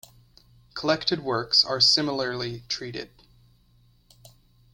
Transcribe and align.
Collected 0.73 1.19
works 1.19 1.63
are 1.63 1.79
similarly 1.79 2.63
treated. 2.67 3.11